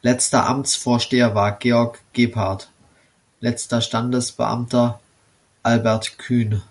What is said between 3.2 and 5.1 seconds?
letzter Standesbeamter